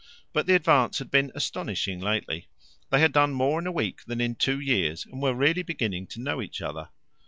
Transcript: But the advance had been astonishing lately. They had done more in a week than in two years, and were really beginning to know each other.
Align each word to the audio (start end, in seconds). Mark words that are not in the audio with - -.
But 0.33 0.47
the 0.47 0.55
advance 0.55 0.97
had 0.97 1.11
been 1.11 1.31
astonishing 1.35 1.99
lately. 1.99 2.47
They 2.89 2.99
had 3.01 3.11
done 3.13 3.33
more 3.33 3.59
in 3.59 3.67
a 3.67 3.71
week 3.71 4.03
than 4.05 4.19
in 4.19 4.33
two 4.33 4.59
years, 4.59 5.05
and 5.05 5.21
were 5.21 5.35
really 5.35 5.61
beginning 5.61 6.07
to 6.07 6.19
know 6.19 6.41
each 6.41 6.59
other. 6.59 6.89